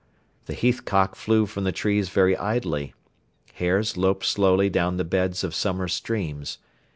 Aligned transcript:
The 0.47 0.55
heathcock 0.55 1.13
flew 1.13 1.45
from 1.45 1.63
the 1.63 1.71
trees 1.71 2.09
very 2.09 2.35
idly, 2.35 2.95
hares 3.53 3.97
loped 3.97 4.25
slowly 4.25 4.67
down 4.67 4.97
the 4.97 5.03
beds 5.03 5.43
of 5.43 5.53
summer 5.53 5.87
streams. 5.87 6.57